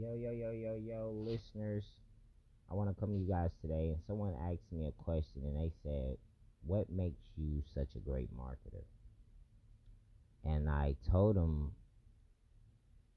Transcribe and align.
Yo, 0.00 0.14
yo, 0.14 0.30
yo, 0.30 0.50
yo, 0.52 0.76
yo, 0.76 1.12
listeners. 1.14 1.84
I 2.70 2.74
want 2.74 2.88
to 2.88 2.98
come 2.98 3.12
to 3.12 3.18
you 3.18 3.28
guys 3.28 3.50
today, 3.60 3.90
and 3.90 3.98
someone 4.06 4.34
asked 4.50 4.72
me 4.72 4.86
a 4.86 4.92
question, 4.92 5.42
and 5.44 5.54
they 5.54 5.70
said, 5.82 6.16
What 6.64 6.88
makes 6.88 7.20
you 7.36 7.62
such 7.74 7.94
a 7.96 7.98
great 7.98 8.30
marketer? 8.34 8.84
And 10.42 10.70
I 10.70 10.96
told 11.10 11.36
them 11.36 11.72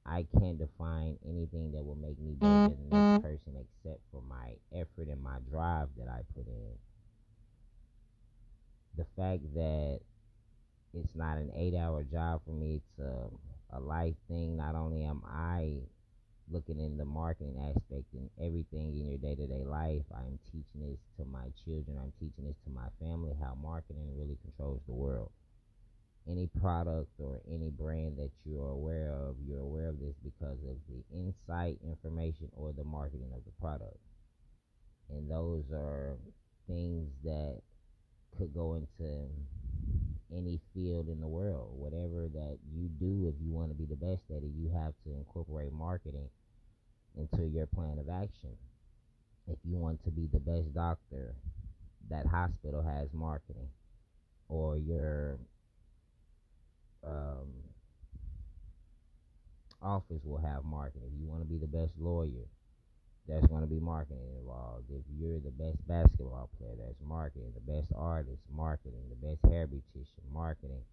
I 0.05 0.27
can't 0.37 0.59
define 0.59 1.17
anything 1.25 1.71
that 1.71 1.85
will 1.85 1.95
make 1.95 2.19
me 2.19 2.33
better 2.33 2.75
than 2.75 2.89
next 2.89 3.23
person 3.23 3.53
except 3.55 4.01
for 4.11 4.21
my 4.21 4.55
effort 4.73 5.07
and 5.07 5.23
my 5.23 5.37
drive 5.49 5.87
that 5.97 6.09
I 6.09 6.19
put 6.35 6.47
in. 6.47 6.73
The 8.97 9.05
fact 9.15 9.53
that 9.53 10.01
it's 10.93 11.15
not 11.15 11.37
an 11.37 11.49
eight 11.55 11.75
hour 11.75 12.03
job 12.03 12.41
for 12.43 12.51
me, 12.51 12.81
it's 12.83 12.99
a, 12.99 13.77
a 13.77 13.79
life 13.79 14.15
thing. 14.27 14.57
Not 14.57 14.75
only 14.75 15.05
am 15.05 15.21
I 15.25 15.83
looking 16.53 16.79
in 16.79 16.97
the 16.97 17.05
marketing 17.05 17.57
aspect 17.59 18.05
and 18.13 18.29
everything 18.39 18.93
in 18.93 19.07
your 19.07 19.17
day 19.17 19.33
to 19.33 19.47
day 19.47 19.63
life. 19.65 20.05
I'm 20.13 20.37
teaching 20.45 20.87
this 20.87 20.99
to 21.17 21.25
my 21.25 21.49
children. 21.65 21.97
I'm 21.97 22.13
teaching 22.19 22.45
this 22.45 22.55
to 22.65 22.71
my 22.71 22.87
family 23.01 23.33
how 23.41 23.57
marketing 23.61 24.07
really 24.15 24.37
controls 24.43 24.81
the 24.85 24.93
world. 24.93 25.31
Any 26.29 26.47
product 26.61 27.09
or 27.19 27.41
any 27.51 27.69
brand 27.69 28.17
that 28.17 28.29
you're 28.45 28.69
aware 28.69 29.11
of, 29.11 29.35
you're 29.45 29.59
aware 29.59 29.89
of 29.89 29.99
this 29.99 30.15
because 30.23 30.59
of 30.69 30.77
the 30.87 31.03
insight, 31.11 31.79
information, 31.83 32.49
or 32.55 32.71
the 32.71 32.83
marketing 32.83 33.31
of 33.35 33.43
the 33.43 33.51
product. 33.59 33.97
And 35.09 35.29
those 35.29 35.65
are 35.73 36.15
things 36.67 37.09
that 37.25 37.61
could 38.37 38.53
go 38.53 38.75
into 38.75 39.27
any 40.31 40.61
field 40.73 41.09
in 41.09 41.19
the 41.19 41.27
world. 41.27 41.71
Whatever 41.75 42.29
that 42.33 42.57
you 42.71 42.87
do, 42.87 43.27
if 43.27 43.35
you 43.43 43.51
want 43.51 43.69
to 43.69 43.75
be 43.75 43.85
the 43.85 43.95
best 43.95 44.21
at 44.29 44.43
it, 44.43 44.51
you 44.55 44.69
have 44.69 44.93
to 45.05 45.13
incorporate 45.17 45.73
marketing 45.73 46.29
into 47.17 47.45
your 47.45 47.67
plan 47.67 47.99
of 47.99 48.09
action. 48.09 48.55
If 49.47 49.57
you 49.63 49.77
want 49.77 50.03
to 50.05 50.11
be 50.11 50.27
the 50.31 50.39
best 50.39 50.73
doctor, 50.73 51.35
that 52.09 52.25
hospital 52.25 52.81
has 52.81 53.09
marketing, 53.13 53.67
or 54.49 54.77
your 54.77 55.37
um, 57.05 57.49
office 59.81 60.21
will 60.23 60.37
have 60.37 60.63
marketing. 60.63 61.09
If 61.13 61.19
you 61.19 61.27
want 61.27 61.41
to 61.41 61.47
be 61.47 61.57
the 61.57 61.67
best 61.67 61.91
lawyer, 61.99 62.47
there's 63.27 63.45
going 63.45 63.61
to 63.61 63.67
be 63.67 63.79
marketing 63.79 64.27
involved. 64.39 64.85
If 64.89 65.03
you're 65.17 65.39
the 65.39 65.51
best 65.51 65.85
basketball 65.87 66.49
player, 66.57 66.75
there's 66.77 66.95
marketing. 67.05 67.53
The 67.53 67.71
best 67.73 67.87
artist, 67.95 68.41
marketing. 68.51 69.03
The 69.09 69.27
best 69.27 69.39
hair 69.45 69.67
beautician, 69.67 70.23
marketing. 70.31 70.83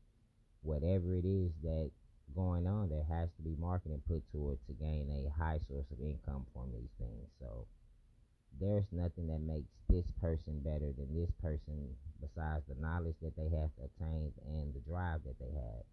Whatever 0.63 1.15
it 1.15 1.25
is 1.25 1.51
that 1.63 1.91
going 2.35 2.67
on, 2.67 2.89
there 2.89 3.07
has 3.09 3.29
to 3.37 3.43
be 3.43 3.57
marketing 3.59 4.03
put 4.09 4.23
to 4.33 4.51
it 4.53 4.59
to 4.67 4.73
gain 4.73 5.09
a 5.11 5.31
high 5.39 5.59
source 5.69 5.87
of 5.91 6.01
income 6.01 6.47
from 6.53 6.71
these 6.73 6.91
things. 6.99 7.29
So 7.39 7.67
there's 8.61 8.87
nothing 8.93 9.29
that 9.29 9.41
makes 9.41 9.71
this 9.89 10.07
person 10.21 10.61
better 10.61 10.93
than 10.93 11.15
this 11.15 11.31
person 11.43 11.95
besides 12.21 12.65
the 12.69 12.81
knowledge 12.81 13.17
that 13.23 13.37
they 13.37 13.49
have 13.49 13.71
attained 13.79 14.33
and 14.47 14.75
the 14.75 14.81
drive 14.81 15.21
that 15.25 15.39
they 15.39 15.53
have. 15.55 15.85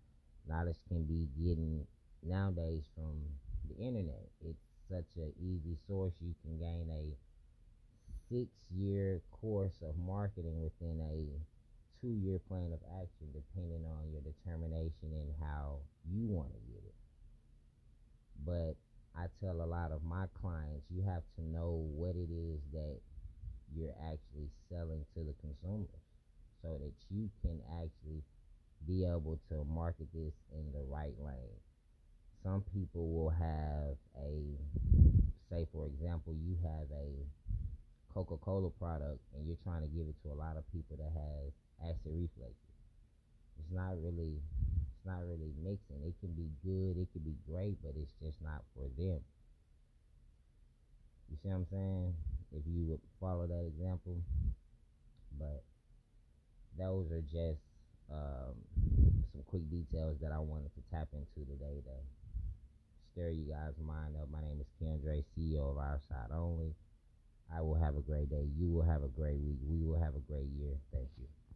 Knowledge 0.48 0.78
can 0.88 1.04
be 1.04 1.30
getting 1.38 1.86
nowadays 2.24 2.84
from 2.96 3.22
the 3.70 3.76
internet. 3.84 4.28
It's 4.42 4.64
such 4.90 5.08
an 5.18 5.34
easy 5.40 5.78
source. 5.88 6.14
You 6.20 6.34
can 6.44 6.58
gain 6.58 6.90
a 6.92 7.16
six 8.30 8.50
year 8.72 9.22
course 9.32 9.82
of 9.82 9.98
marketing 9.98 10.62
within 10.62 11.00
a 11.02 11.57
two 12.02 12.14
year 12.14 12.40
plan 12.48 12.74
of 12.74 12.80
action 13.02 13.28
depending 13.34 13.86
on 13.86 14.12
your 14.12 14.22
determination 14.22 15.14
and 15.14 15.34
how 15.42 15.80
you 16.10 16.28
want 16.28 16.50
to 16.54 16.60
get 16.72 16.84
it. 16.84 16.96
But 18.46 18.76
I 19.18 19.28
tell 19.42 19.62
a 19.62 19.66
lot 19.66 19.92
of 19.92 20.04
my 20.04 20.26
clients 20.42 20.86
you 20.90 21.02
have 21.04 21.24
to 21.38 21.44
know 21.44 21.86
what 21.96 22.16
it 22.16 22.30
is 22.30 22.62
that 22.74 23.00
you're 23.74 23.96
actually 24.12 24.50
selling 24.70 25.06
to 25.16 25.24
the 25.24 25.34
consumers 25.42 26.04
so 26.62 26.78
that 26.80 26.94
you 27.10 27.30
can 27.42 27.60
actually 27.82 28.24
be 28.88 29.04
able 29.04 29.40
to 29.50 29.64
market 29.66 30.08
this 30.14 30.34
in 30.54 30.72
the 30.72 30.84
right 30.88 31.14
lane. 31.20 31.60
Some 32.44 32.64
people 32.74 33.10
will 33.10 33.30
have 33.30 33.98
a, 34.16 34.56
say, 35.50 35.66
for 35.74 35.88
example, 35.88 36.34
you 36.34 36.56
have 36.64 36.88
a 36.92 37.10
Coca 38.18 38.38
Cola 38.42 38.72
product 38.82 39.22
and 39.38 39.46
you're 39.46 39.62
trying 39.62 39.86
to 39.86 39.94
give 39.94 40.10
it 40.10 40.18
to 40.26 40.34
a 40.34 40.38
lot 40.42 40.58
of 40.58 40.66
people 40.74 40.98
that 40.98 41.14
have 41.14 41.54
acid 41.86 42.10
reflexes. 42.18 42.74
It's 43.62 43.70
not 43.70 43.94
really 44.02 44.42
it's 44.42 45.06
not 45.06 45.22
really 45.22 45.54
mixing. 45.62 46.02
It 46.02 46.18
can 46.18 46.34
be 46.34 46.50
good, 46.66 46.98
it 46.98 47.14
can 47.14 47.22
be 47.22 47.38
great, 47.46 47.78
but 47.86 47.94
it's 47.94 48.18
just 48.18 48.42
not 48.42 48.66
for 48.74 48.90
them. 48.98 49.22
You 51.30 51.38
see 51.38 51.50
what 51.54 51.62
I'm 51.62 51.68
saying? 51.70 52.14
If 52.58 52.66
you 52.66 52.90
would 52.90 53.06
follow 53.22 53.46
that 53.46 53.70
example. 53.70 54.18
But 55.38 55.62
those 56.74 57.12
are 57.12 57.22
just 57.22 57.62
um, 58.10 58.58
some 59.30 59.46
quick 59.46 59.70
details 59.70 60.18
that 60.26 60.32
I 60.32 60.40
wanted 60.40 60.74
to 60.74 60.82
tap 60.90 61.14
into 61.14 61.46
today 61.46 61.86
to 61.86 61.94
stir 63.14 63.30
you 63.30 63.46
guys' 63.46 63.78
mind 63.78 64.18
up. 64.18 64.34
My 64.34 64.42
name 64.42 64.58
is 64.58 64.74
Kendra, 64.82 65.22
CEO 65.38 65.70
of 65.70 65.78
Our 65.78 66.02
Side 66.10 66.34
Only. 66.34 66.74
Have 67.88 67.96
a 67.96 68.02
great 68.02 68.30
day. 68.30 68.44
You 68.60 68.68
will 68.70 68.82
have 68.82 69.04
a 69.04 69.08
great 69.08 69.40
week. 69.40 69.60
We 69.64 69.82
will 69.82 69.98
have 69.98 70.14
a 70.14 70.20
great 70.20 70.50
year. 70.60 70.76
Thank 70.92 71.08
you. 71.18 71.38